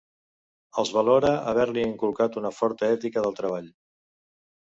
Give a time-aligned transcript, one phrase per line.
[0.83, 3.67] Els valora haver-li inculcat una forta ètica del treball.